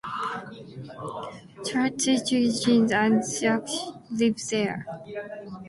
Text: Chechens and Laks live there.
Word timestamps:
Chechens 1.65 2.91
and 2.91 3.17
Laks 3.21 3.91
live 4.19 4.37
there. 4.49 4.87